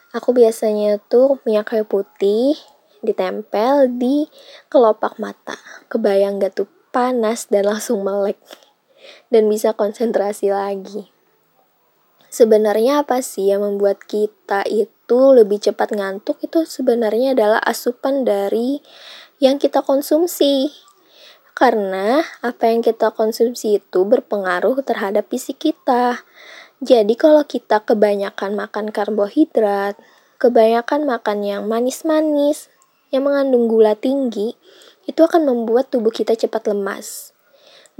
Aku 0.10 0.34
biasanya 0.34 0.98
tuh 0.98 1.38
minyak 1.46 1.70
kayu 1.70 1.86
putih 1.86 2.58
ditempel 3.06 3.94
di 3.94 4.26
kelopak 4.68 5.22
mata. 5.22 5.56
Kebayang 5.86 6.42
gak 6.42 6.58
tuh? 6.58 6.70
Panas 6.90 7.46
dan 7.54 7.70
langsung 7.70 8.02
melek. 8.02 8.42
Dan 9.30 9.46
bisa 9.46 9.78
konsentrasi 9.78 10.50
lagi. 10.50 11.14
Sebenarnya 12.30 13.06
apa 13.06 13.22
sih 13.22 13.50
yang 13.54 13.62
membuat 13.62 14.06
kita 14.06 14.66
itu 14.66 15.22
lebih 15.34 15.62
cepat 15.62 15.94
ngantuk? 15.94 16.42
Itu 16.42 16.66
sebenarnya 16.66 17.38
adalah 17.38 17.62
asupan 17.62 18.26
dari 18.26 18.82
yang 19.38 19.62
kita 19.62 19.86
konsumsi 19.86 20.70
karena 21.60 22.24
apa 22.40 22.72
yang 22.72 22.80
kita 22.80 23.12
konsumsi 23.12 23.84
itu 23.84 24.08
berpengaruh 24.08 24.80
terhadap 24.88 25.28
fisik 25.28 25.60
kita 25.60 26.24
jadi 26.80 27.12
kalau 27.20 27.44
kita 27.44 27.84
kebanyakan 27.84 28.56
makan 28.56 28.96
karbohidrat, 28.96 30.00
kebanyakan 30.40 31.04
makan 31.04 31.44
yang 31.44 31.68
manis-manis, 31.68 32.72
yang 33.12 33.28
mengandung 33.28 33.68
gula 33.68 34.00
tinggi, 34.00 34.56
itu 35.04 35.20
akan 35.20 35.44
membuat 35.44 35.92
tubuh 35.92 36.08
kita 36.08 36.40
cepat 36.40 36.72
lemas, 36.72 37.36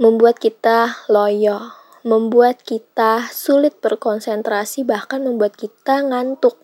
membuat 0.00 0.40
kita 0.40 0.96
loyo, 1.12 1.76
membuat 2.08 2.64
kita 2.64 3.28
sulit 3.28 3.76
berkonsentrasi, 3.84 4.88
bahkan 4.88 5.28
membuat 5.28 5.60
kita 5.60 6.00
ngantuk. 6.00 6.56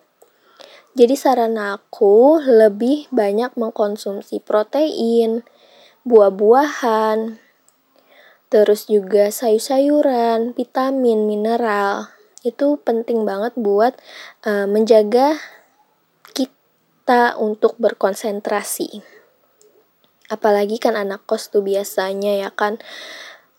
Jadi 0.96 1.20
saran 1.20 1.60
aku 1.60 2.40
lebih 2.40 3.12
banyak 3.12 3.52
mengkonsumsi 3.60 4.40
protein, 4.40 5.44
buah-buahan, 6.06 7.42
terus 8.46 8.86
juga 8.86 9.28
sayur-sayuran, 9.28 10.54
vitamin, 10.54 11.26
mineral. 11.26 12.14
Itu 12.46 12.78
penting 12.78 13.26
banget 13.26 13.58
buat 13.58 13.98
uh, 14.46 14.70
menjaga 14.70 15.34
kita 16.30 17.34
untuk 17.36 17.75
berkonsentrasi. 17.82 19.02
Apalagi 20.30 20.78
kan 20.78 20.94
anak 20.94 21.26
kos 21.26 21.50
tuh 21.50 21.62
biasanya 21.66 22.46
ya 22.46 22.50
kan 22.54 22.78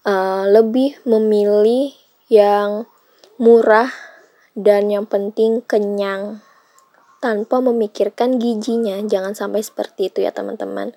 uh, 0.07 0.47
lebih 0.47 0.99
memilih 1.03 1.95
yang 2.31 2.87
murah 3.39 3.91
dan 4.55 4.91
yang 4.91 5.07
penting 5.07 5.63
kenyang 5.63 6.43
tanpa 7.19 7.59
memikirkan 7.59 8.39
gizinya. 8.39 8.99
Jangan 9.03 9.35
sampai 9.35 9.61
seperti 9.63 10.11
itu 10.11 10.23
ya 10.23 10.31
teman-teman. 10.31 10.95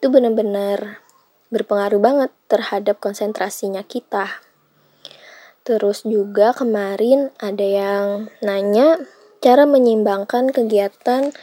Itu 0.00 0.08
benar-benar 0.08 1.04
berpengaruh 1.52 2.00
banget 2.00 2.32
terhadap 2.48 3.04
konsentrasinya 3.04 3.84
kita. 3.84 4.40
Terus 5.60 6.08
juga 6.08 6.56
kemarin 6.56 7.28
ada 7.36 7.60
yang 7.60 8.32
nanya 8.40 8.96
cara 9.44 9.68
menyeimbangkan 9.68 10.56
kegiatan 10.56 11.36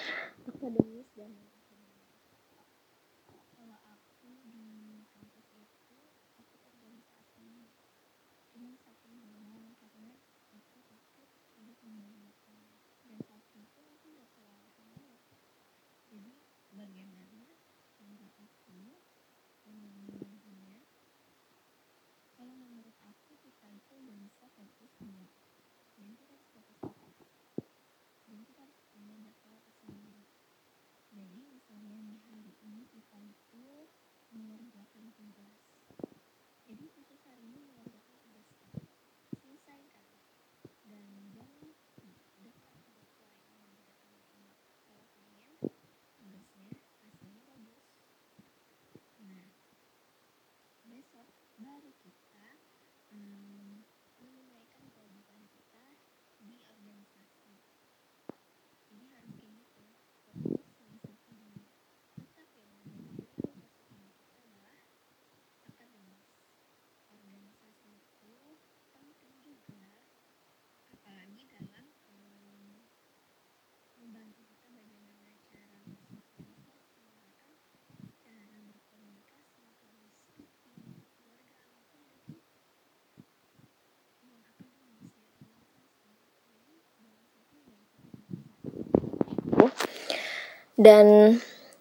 dan 90.77 91.37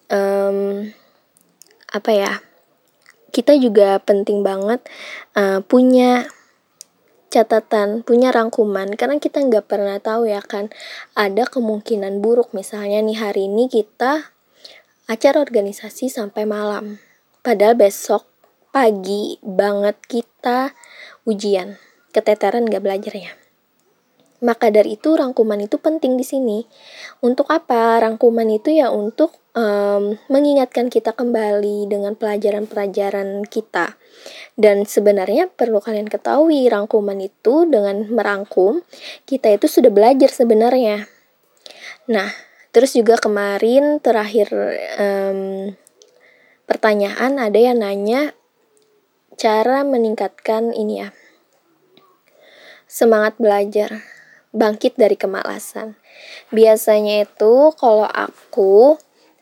um, 0.09 0.89
apa 1.93 2.11
ya 2.11 2.31
kita 3.29 3.53
juga 3.61 4.01
penting 4.01 4.41
banget 4.41 4.81
uh, 5.37 5.61
punya 5.61 6.25
catatan, 7.29 8.01
punya 8.01 8.33
rangkuman. 8.33 8.97
Karena 8.97 9.21
kita 9.21 9.45
nggak 9.45 9.69
pernah 9.69 10.01
tahu 10.01 10.25
ya 10.25 10.41
kan 10.41 10.73
ada 11.13 11.45
kemungkinan 11.45 12.19
buruk. 12.19 12.57
Misalnya 12.57 12.97
nih 13.05 13.17
hari 13.21 13.45
ini 13.45 13.69
kita 13.69 14.33
acara 15.05 15.37
organisasi 15.37 16.09
sampai 16.09 16.49
malam. 16.49 16.97
Padahal 17.45 17.77
besok 17.77 18.25
pagi 18.73 19.37
banget 19.45 20.01
kita 20.09 20.73
ujian. 21.29 21.77
Keteteran 22.09 22.65
nggak 22.65 22.81
belajarnya 22.81 23.46
maka 24.37 24.69
dari 24.69 24.97
itu 24.97 25.17
rangkuman 25.17 25.57
itu 25.57 25.81
penting 25.81 26.13
di 26.13 26.25
sini. 26.25 26.61
Untuk 27.25 27.49
apa? 27.49 27.97
Rangkuman 27.97 28.45
itu 28.53 28.69
ya 28.69 28.93
untuk 28.93 29.33
um, 29.57 30.13
mengingatkan 30.29 30.93
kita 30.93 31.17
kembali 31.17 31.89
dengan 31.89 32.13
pelajaran-pelajaran 32.13 33.49
kita. 33.49 33.97
Dan 34.53 34.85
sebenarnya 34.85 35.49
perlu 35.49 35.81
kalian 35.81 36.05
ketahui 36.05 36.69
rangkuman 36.69 37.17
itu 37.17 37.65
dengan 37.65 38.05
merangkum 38.09 38.85
kita 39.25 39.53
itu 39.57 39.65
sudah 39.65 39.89
belajar 39.89 40.29
sebenarnya. 40.29 41.09
Nah, 42.09 42.29
terus 42.69 42.93
juga 42.93 43.17
kemarin 43.17 43.97
terakhir 43.97 44.53
um, 45.01 45.73
pertanyaan 46.69 47.41
ada 47.41 47.57
yang 47.57 47.81
nanya 47.81 48.37
cara 49.37 49.85
meningkatkan 49.85 50.73
ini 50.73 51.05
ya 51.05 51.09
semangat 52.87 53.37
belajar 53.37 54.16
bangkit 54.55 54.95
dari 54.95 55.19
kemalasan. 55.19 55.99
Biasanya 56.51 57.27
itu 57.27 57.71
kalau 57.75 58.07
aku 58.07 58.97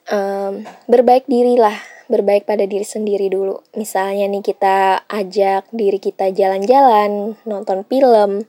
um, 0.10 0.65
berbaik 0.89 1.26
dirilah, 1.30 1.78
berbaik 2.10 2.46
pada 2.46 2.65
diri 2.65 2.86
sendiri 2.86 3.30
dulu. 3.30 3.62
Misalnya 3.78 4.30
nih 4.30 4.44
kita 4.46 5.06
ajak 5.10 5.70
diri 5.74 5.98
kita 5.98 6.30
jalan-jalan, 6.34 7.38
nonton 7.46 7.86
film, 7.86 8.46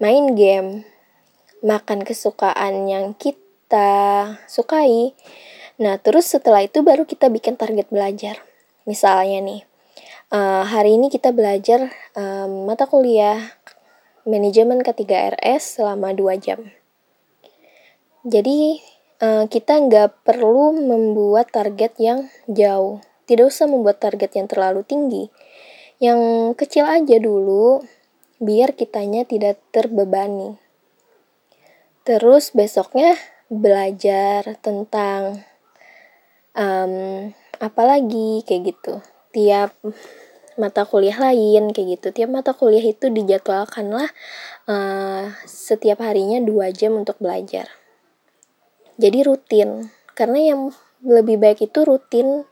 main 0.00 0.24
game, 0.36 0.84
makan 1.60 2.04
kesukaan 2.04 2.88
yang 2.88 3.12
kita 3.16 4.36
sukai. 4.48 5.12
Nah, 5.80 5.96
terus 5.96 6.28
setelah 6.28 6.64
itu 6.64 6.84
baru 6.84 7.08
kita 7.08 7.32
bikin 7.32 7.56
target 7.56 7.88
belajar. 7.88 8.44
Misalnya 8.84 9.40
nih, 9.40 9.60
uh, 10.32 10.64
hari 10.64 10.96
ini 10.96 11.08
kita 11.08 11.32
belajar 11.32 11.88
um, 12.16 12.68
mata 12.68 12.84
kuliah 12.84 13.59
manajemen 14.28 14.84
K3RS 14.84 15.80
selama 15.80 16.12
2 16.12 16.36
jam. 16.40 16.60
Jadi, 18.24 18.80
uh, 19.20 19.44
kita 19.48 19.80
nggak 19.80 20.24
perlu 20.24 20.76
membuat 20.76 21.52
target 21.52 21.96
yang 21.96 22.28
jauh. 22.44 23.00
Tidak 23.24 23.46
usah 23.46 23.70
membuat 23.70 24.02
target 24.02 24.36
yang 24.36 24.50
terlalu 24.50 24.82
tinggi. 24.84 25.30
Yang 26.00 26.20
kecil 26.56 26.88
aja 26.88 27.16
dulu, 27.20 27.84
biar 28.40 28.72
kitanya 28.72 29.28
tidak 29.28 29.60
terbebani. 29.70 30.56
Terus 32.08 32.56
besoknya 32.56 33.14
belajar 33.52 34.56
tentang 34.64 35.44
um, 36.56 37.30
apa 37.60 37.82
lagi 37.84 38.40
kayak 38.48 38.74
gitu. 38.74 38.94
Tiap 39.30 39.76
mata 40.60 40.84
kuliah 40.84 41.16
lain 41.16 41.72
kayak 41.72 41.98
gitu. 41.98 42.08
Tiap 42.12 42.28
mata 42.28 42.52
kuliah 42.52 42.84
itu 42.84 43.08
dijadwalkan 43.08 43.88
lah 43.88 44.12
uh, 44.68 45.32
setiap 45.48 46.04
harinya 46.04 46.36
dua 46.44 46.68
jam 46.68 47.00
untuk 47.00 47.16
belajar. 47.16 47.72
Jadi 49.00 49.24
rutin. 49.24 49.88
Karena 50.12 50.52
yang 50.52 50.60
lebih 51.00 51.40
baik 51.40 51.64
itu 51.64 51.80
rutin 51.88 52.44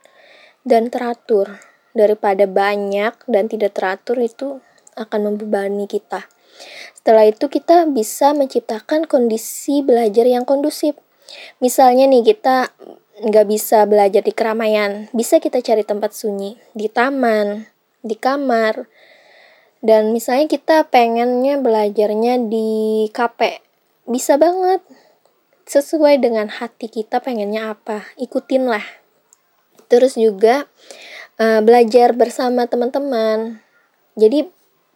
dan 0.65 0.89
teratur. 0.89 1.61
Daripada 1.93 2.49
banyak 2.49 3.29
dan 3.29 3.45
tidak 3.53 3.77
teratur 3.77 4.17
itu 4.23 4.65
akan 4.97 5.35
membebani 5.35 5.85
kita. 5.85 6.25
Setelah 6.97 7.29
itu 7.29 7.47
kita 7.47 7.87
bisa 7.91 8.35
menciptakan 8.35 9.05
kondisi 9.07 9.85
belajar 9.85 10.27
yang 10.27 10.49
kondusif. 10.49 10.97
Misalnya 11.61 12.09
nih 12.09 12.25
kita 12.25 12.73
nggak 13.19 13.47
bisa 13.51 13.83
belajar 13.85 14.23
di 14.23 14.31
keramaian, 14.31 15.11
bisa 15.11 15.43
kita 15.43 15.59
cari 15.59 15.83
tempat 15.83 16.15
sunyi 16.15 16.55
di 16.71 16.87
taman, 16.87 17.67
di 18.03 18.17
kamar. 18.19 18.87
Dan 19.79 20.11
misalnya 20.11 20.51
kita 20.51 20.91
pengennya 20.91 21.59
belajarnya 21.63 22.51
di 22.51 23.07
KP 23.15 23.63
bisa 24.09 24.35
banget. 24.37 24.83
Sesuai 25.69 26.19
dengan 26.19 26.49
hati 26.49 26.89
kita 26.89 27.21
pengennya 27.21 27.77
apa 27.77 28.09
ikutin 28.17 28.73
lah 28.73 28.85
terus 29.89 30.15
juga 30.21 30.69
uh, 31.41 31.61
belajar 31.65 32.13
bersama 32.15 32.69
teman-teman. 32.69 33.65
Jadi 34.15 34.47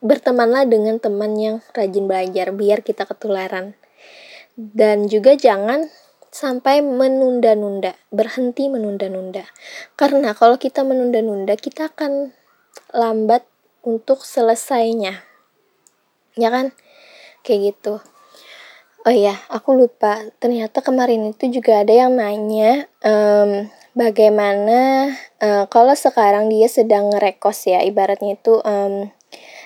bertemanlah 0.05 0.69
dengan 0.69 1.01
teman 1.01 1.35
yang 1.41 1.57
rajin 1.73 2.07
belajar 2.07 2.53
biar 2.53 2.85
kita 2.85 3.09
ketularan. 3.09 3.75
Dan 4.53 5.09
juga 5.09 5.33
jangan 5.33 5.89
sampai 6.29 6.85
menunda-nunda, 6.85 7.97
berhenti 8.13 8.69
menunda-nunda. 8.69 9.49
Karena 9.97 10.37
kalau 10.37 10.61
kita 10.61 10.85
menunda-nunda, 10.85 11.57
kita 11.57 11.89
akan 11.89 12.37
lambat 12.93 13.45
untuk 13.83 14.23
selesainya. 14.23 15.25
Ya 16.39 16.49
kan? 16.49 16.73
Kayak 17.43 17.75
gitu. 17.75 17.95
Oh 19.03 19.11
iya 19.11 19.35
aku 19.51 19.75
lupa. 19.75 20.23
Ternyata 20.39 20.79
kemarin 20.79 21.35
itu 21.35 21.51
juga 21.51 21.83
ada 21.83 21.91
yang 21.91 22.15
nanya 22.15 22.87
um, 23.03 23.67
bagaimana 23.99 25.11
uh, 25.43 25.67
kalau 25.67 25.99
sekarang 25.99 26.47
dia 26.47 26.71
sedang 26.71 27.11
ngerekos 27.11 27.67
ya 27.67 27.83
ibaratnya 27.83 28.39
itu 28.39 28.63
um, 28.63 29.11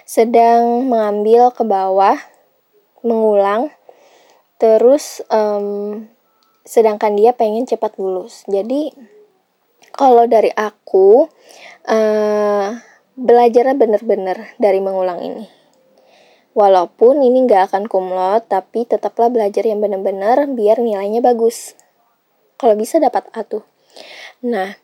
sedang 0.08 0.88
mengambil 0.88 1.52
ke 1.52 1.68
bawah 1.68 2.16
mengulang 3.04 3.68
terus 4.56 5.20
um, 5.28 6.08
sedangkan 6.64 7.12
dia 7.14 7.36
pengen 7.36 7.68
cepat 7.68 8.00
lulus. 8.00 8.48
Jadi 8.48 8.88
kalau 9.92 10.24
dari 10.24 10.48
aku 10.56 11.28
uh, 11.84 12.68
belajarnya 13.16 13.80
bener-bener 13.80 14.52
dari 14.60 14.78
mengulang 14.84 15.24
ini. 15.24 15.48
Walaupun 16.52 17.20
ini 17.24 17.44
nggak 17.48 17.72
akan 17.72 17.84
kumlot, 17.88 18.48
tapi 18.48 18.84
tetaplah 18.84 19.32
belajar 19.32 19.64
yang 19.64 19.80
bener-bener 19.80 20.48
biar 20.52 20.80
nilainya 20.80 21.20
bagus. 21.24 21.76
Kalau 22.56 22.76
bisa 22.76 22.96
dapat 22.96 23.28
A 23.36 23.44
tuh. 23.44 23.64
Nah, 24.40 24.76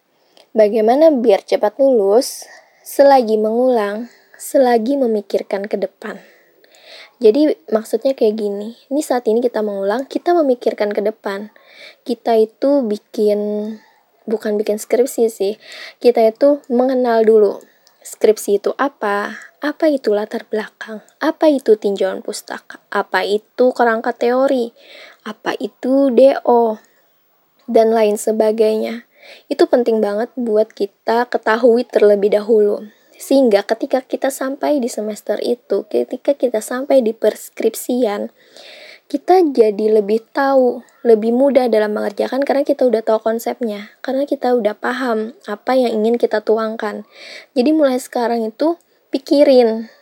bagaimana 0.52 1.12
biar 1.12 1.44
cepat 1.44 1.80
lulus? 1.80 2.44
Selagi 2.84 3.40
mengulang, 3.40 4.12
selagi 4.36 5.00
memikirkan 5.00 5.64
ke 5.68 5.80
depan. 5.80 6.20
Jadi 7.22 7.54
maksudnya 7.70 8.12
kayak 8.12 8.36
gini, 8.36 8.74
ini 8.90 9.00
saat 9.00 9.24
ini 9.30 9.38
kita 9.38 9.62
mengulang, 9.62 10.04
kita 10.10 10.34
memikirkan 10.34 10.90
ke 10.90 11.00
depan. 11.00 11.54
Kita 12.02 12.36
itu 12.36 12.82
bikin, 12.84 13.38
bukan 14.26 14.58
bikin 14.60 14.76
skripsi 14.76 15.30
sih, 15.30 15.54
kita 16.02 16.26
itu 16.26 16.60
mengenal 16.66 17.22
dulu 17.22 17.62
Skripsi 18.02 18.58
itu 18.58 18.74
apa? 18.82 19.38
Apa 19.62 19.86
itu 19.86 20.10
latar 20.10 20.42
belakang? 20.50 21.06
Apa 21.22 21.46
itu 21.46 21.78
tinjauan 21.78 22.18
pustaka? 22.18 22.82
Apa 22.90 23.22
itu 23.22 23.70
kerangka 23.70 24.10
teori? 24.10 24.74
Apa 25.22 25.54
itu 25.62 26.10
DO? 26.10 26.82
Dan 27.70 27.94
lain 27.94 28.18
sebagainya. 28.18 29.06
Itu 29.46 29.70
penting 29.70 30.02
banget 30.02 30.34
buat 30.34 30.74
kita 30.74 31.30
ketahui 31.30 31.86
terlebih 31.86 32.34
dahulu. 32.34 32.90
Sehingga 33.14 33.62
ketika 33.62 34.02
kita 34.02 34.34
sampai 34.34 34.82
di 34.82 34.90
semester 34.90 35.38
itu, 35.38 35.86
ketika 35.86 36.34
kita 36.34 36.58
sampai 36.58 37.06
di 37.06 37.14
perskripsian, 37.14 38.34
kita 39.12 39.44
jadi 39.44 40.00
lebih 40.00 40.24
tahu, 40.32 40.80
lebih 41.04 41.36
mudah 41.36 41.68
dalam 41.68 41.92
mengerjakan 41.92 42.40
karena 42.48 42.64
kita 42.64 42.88
udah 42.88 43.04
tahu 43.04 43.20
konsepnya, 43.20 43.92
karena 44.00 44.24
kita 44.24 44.56
udah 44.56 44.72
paham 44.72 45.36
apa 45.44 45.76
yang 45.76 46.00
ingin 46.00 46.16
kita 46.16 46.40
tuangkan. 46.40 47.04
Jadi 47.52 47.76
mulai 47.76 48.00
sekarang 48.00 48.40
itu 48.48 48.80
pikirin 49.12 49.92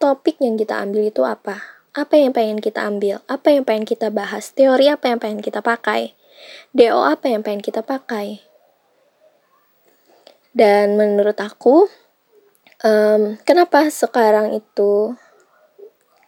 topik 0.00 0.40
yang 0.40 0.56
kita 0.56 0.80
ambil 0.80 1.12
itu 1.12 1.20
apa, 1.20 1.84
apa 1.92 2.16
yang 2.16 2.32
pengen 2.32 2.64
kita 2.64 2.80
ambil, 2.80 3.20
apa 3.28 3.52
yang 3.52 3.68
pengen 3.68 3.84
kita 3.84 4.08
bahas, 4.08 4.56
teori 4.56 4.88
apa 4.88 5.12
yang 5.12 5.20
pengen 5.20 5.44
kita 5.44 5.60
pakai, 5.60 6.16
DO 6.72 6.96
apa 6.96 7.28
yang 7.28 7.44
pengen 7.44 7.60
kita 7.60 7.84
pakai. 7.84 8.40
Dan 10.56 10.96
menurut 10.96 11.36
aku, 11.36 11.92
um, 12.88 13.36
kenapa 13.44 13.84
sekarang 13.92 14.56
itu 14.56 15.12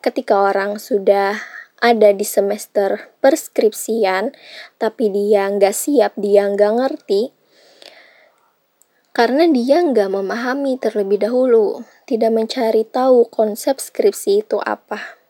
ketika 0.04 0.36
orang 0.52 0.76
sudah 0.76 1.40
ada 1.82 2.14
di 2.14 2.22
semester 2.22 3.10
perskripsian, 3.18 4.30
tapi 4.78 5.10
dia 5.10 5.50
nggak 5.50 5.74
siap, 5.74 6.14
dia 6.14 6.46
nggak 6.46 6.72
ngerti, 6.78 7.34
karena 9.10 9.50
dia 9.50 9.82
nggak 9.82 10.08
memahami 10.08 10.78
terlebih 10.78 11.20
dahulu, 11.20 11.82
tidak 12.06 12.30
mencari 12.30 12.86
tahu 12.86 13.26
konsep 13.28 13.82
skripsi 13.82 14.46
itu 14.46 14.62
apa. 14.62 15.20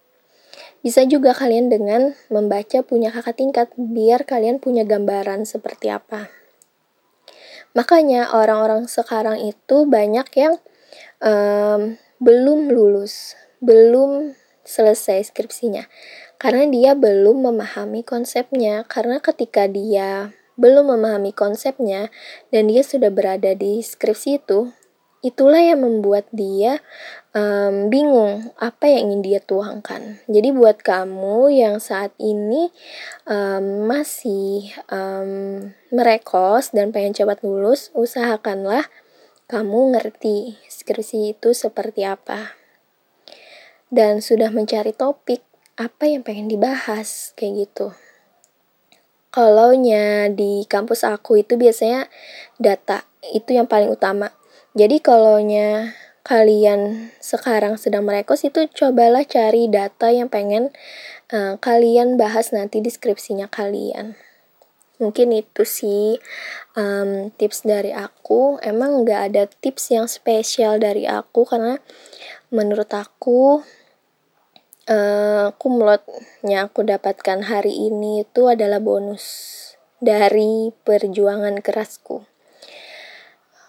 Bisa 0.84 1.08
juga 1.08 1.32
kalian 1.32 1.72
dengan 1.72 2.12
membaca 2.28 2.84
punya 2.84 3.08
kakak 3.08 3.40
tingkat, 3.40 3.68
biar 3.74 4.28
kalian 4.28 4.60
punya 4.60 4.84
gambaran 4.84 5.48
seperti 5.48 5.88
apa. 5.88 6.28
Makanya 7.72 8.36
orang-orang 8.36 8.84
sekarang 8.84 9.40
itu 9.40 9.88
banyak 9.88 10.28
yang 10.36 10.60
um, 11.24 11.96
belum 12.20 12.68
lulus, 12.68 13.34
belum 13.64 14.36
selesai 14.62 15.34
skripsinya. 15.34 15.86
Karena 16.42 16.66
dia 16.66 16.98
belum 16.98 17.46
memahami 17.54 18.02
konsepnya. 18.02 18.82
Karena 18.90 19.22
ketika 19.22 19.70
dia 19.70 20.34
belum 20.58 20.90
memahami 20.90 21.30
konsepnya 21.30 22.10
dan 22.50 22.66
dia 22.66 22.82
sudah 22.82 23.14
berada 23.14 23.54
di 23.54 23.78
skripsi 23.78 24.42
itu, 24.42 24.74
itulah 25.22 25.62
yang 25.62 25.86
membuat 25.86 26.26
dia 26.34 26.82
um, 27.30 27.86
bingung 27.86 28.50
apa 28.58 28.90
yang 28.90 29.06
ingin 29.14 29.22
dia 29.22 29.38
tuangkan. 29.38 30.18
Jadi 30.26 30.50
buat 30.50 30.82
kamu 30.82 31.54
yang 31.54 31.78
saat 31.78 32.10
ini 32.18 32.74
um, 33.30 33.86
masih 33.86 34.74
um, 34.90 35.70
merekos 35.94 36.74
dan 36.74 36.90
pengen 36.90 37.14
cepat 37.14 37.46
lulus, 37.46 37.94
usahakanlah 37.94 38.90
kamu 39.46 39.94
ngerti 39.94 40.58
skripsi 40.66 41.38
itu 41.38 41.54
seperti 41.54 42.02
apa. 42.02 42.58
Dan 43.92 44.18
sudah 44.24 44.50
mencari 44.50 44.90
topik 44.90 45.51
apa 45.82 46.06
yang 46.06 46.22
pengen 46.22 46.46
dibahas 46.46 47.34
kayak 47.34 47.66
gitu. 47.66 47.90
Kalau 49.34 49.74
di 50.36 50.62
kampus 50.68 51.02
aku 51.08 51.40
itu 51.42 51.58
biasanya 51.58 52.06
data 52.60 53.02
itu 53.32 53.56
yang 53.56 53.66
paling 53.66 53.88
utama 53.90 54.30
jadi 54.72 55.04
kalau 55.04 55.36
kalian 56.24 57.12
sekarang 57.20 57.76
sedang 57.76 58.08
merekos 58.08 58.40
itu 58.40 58.64
cobalah 58.72 59.20
cari 59.28 59.68
data 59.68 60.08
yang 60.08 60.32
pengen 60.32 60.72
uh, 61.28 61.60
kalian 61.60 62.16
bahas 62.16 62.56
nanti 62.56 62.80
deskripsinya 62.80 63.52
kalian. 63.52 64.16
Mungkin 64.96 65.28
itu 65.34 65.68
sih 65.68 66.16
um, 66.72 67.28
tips 67.36 67.68
dari 67.68 67.92
aku. 67.92 68.56
Emang 68.64 69.04
nggak 69.04 69.20
ada 69.28 69.44
tips 69.44 69.92
yang 69.92 70.08
spesial 70.08 70.80
dari 70.80 71.04
aku 71.04 71.44
karena 71.44 71.76
menurut 72.48 72.88
aku 72.96 73.60
uh, 74.88 75.54
kumlotnya 75.58 76.66
aku 76.66 76.82
dapatkan 76.82 77.46
hari 77.46 77.90
ini 77.90 78.26
itu 78.26 78.50
adalah 78.50 78.82
bonus 78.82 79.24
dari 80.02 80.74
perjuangan 80.82 81.62
kerasku. 81.62 82.26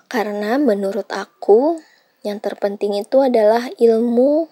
Karena 0.09 0.61
menurut 0.61 1.09
aku, 1.09 1.81
yang 2.21 2.37
terpenting 2.37 2.97
itu 2.97 3.25
adalah 3.25 3.69
ilmu 3.81 4.45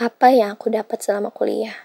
apa 0.00 0.32
yang 0.32 0.56
aku 0.56 0.72
dapat 0.72 1.04
selama 1.04 1.28
kuliah. 1.28 1.76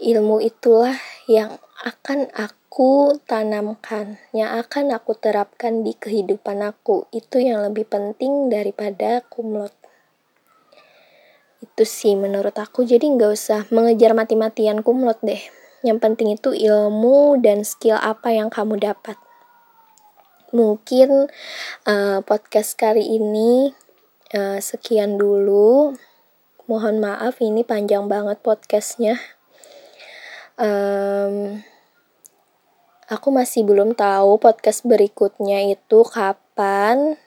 Ilmu 0.00 0.40
itulah 0.40 0.96
yang 1.28 1.60
akan 1.82 2.30
aku 2.32 3.20
tanamkan, 3.26 4.16
yang 4.32 4.56
akan 4.56 4.94
aku 4.96 5.12
terapkan 5.18 5.82
di 5.84 5.92
kehidupan 5.92 6.62
aku. 6.64 7.10
Itu 7.12 7.42
yang 7.42 7.66
lebih 7.66 7.90
penting 7.90 8.48
daripada 8.48 9.20
kumlot. 9.28 9.79
Itu 11.60 11.84
sih 11.84 12.16
menurut 12.16 12.56
aku, 12.56 12.88
jadi 12.88 13.04
nggak 13.04 13.32
usah 13.36 13.60
mengejar 13.68 14.16
mati-matian 14.16 14.80
kumlot 14.80 15.20
deh. 15.20 15.40
Yang 15.80 15.98
penting 16.00 16.28
itu 16.36 16.52
ilmu 16.52 17.40
dan 17.40 17.64
skill 17.64 17.96
apa 17.96 18.32
yang 18.32 18.52
kamu 18.52 18.80
dapat 18.80 19.16
mungkin 20.50 21.30
uh, 21.86 22.18
podcast 22.26 22.74
kali 22.74 23.02
ini 23.02 23.70
uh, 24.34 24.58
sekian 24.58 25.16
dulu. 25.18 25.94
Mohon 26.70 27.02
maaf 27.02 27.42
ini 27.42 27.66
panjang 27.66 28.06
banget 28.06 28.38
podcastnya. 28.42 29.18
Um, 30.60 31.64
aku 33.10 33.28
masih 33.34 33.66
belum 33.66 33.98
tahu 33.98 34.38
podcast 34.38 34.86
berikutnya 34.86 35.74
itu 35.74 36.06
kapan 36.06 37.18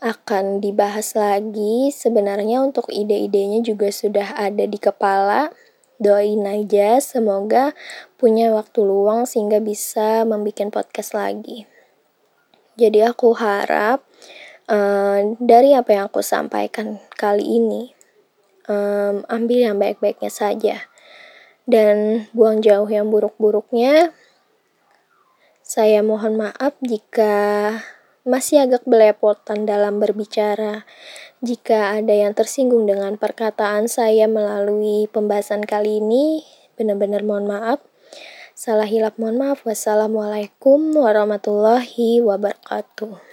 akan 0.00 0.64
dibahas 0.64 1.12
lagi. 1.12 1.92
Sebenarnya 1.92 2.64
untuk 2.64 2.88
ide-idenya 2.88 3.60
juga 3.60 3.92
sudah 3.92 4.34
ada 4.34 4.64
di 4.64 4.80
kepala. 4.80 5.52
Doain 6.00 6.40
aja 6.48 6.96
semoga 7.04 7.76
punya 8.16 8.48
waktu 8.56 8.80
luang 8.80 9.28
sehingga 9.28 9.60
bisa 9.60 10.24
membuat 10.24 10.72
podcast 10.72 11.12
lagi. 11.12 11.68
Jadi 12.80 13.04
aku 13.04 13.36
harap 13.36 14.00
uh, 14.72 15.36
dari 15.36 15.76
apa 15.76 15.92
yang 15.92 16.04
aku 16.08 16.24
sampaikan 16.24 16.96
kali 17.20 17.44
ini, 17.44 17.92
um, 18.64 19.20
ambil 19.28 19.60
yang 19.60 19.76
baik-baiknya 19.76 20.32
saja 20.32 20.88
dan 21.68 22.24
buang 22.32 22.64
jauh 22.64 22.88
yang 22.88 23.12
buruk-buruknya. 23.12 24.16
Saya 25.60 26.00
mohon 26.00 26.40
maaf 26.40 26.72
jika 26.80 27.76
masih 28.26 28.64
agak 28.64 28.84
belepotan 28.84 29.64
dalam 29.64 30.02
berbicara. 30.02 30.84
Jika 31.40 31.96
ada 31.96 32.12
yang 32.12 32.36
tersinggung 32.36 32.84
dengan 32.84 33.16
perkataan 33.16 33.88
saya 33.88 34.28
melalui 34.28 35.08
pembahasan 35.08 35.64
kali 35.64 36.04
ini, 36.04 36.44
benar-benar 36.76 37.24
mohon 37.24 37.48
maaf. 37.48 37.80
Salah 38.52 38.84
hilap 38.84 39.16
mohon 39.16 39.40
maaf. 39.40 39.64
Wassalamualaikum 39.64 40.92
warahmatullahi 40.92 42.20
wabarakatuh. 42.20 43.29